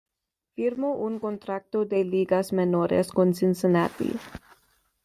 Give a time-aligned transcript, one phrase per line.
[0.55, 4.11] Firmó un contrato de ligas menores con Cincinnati.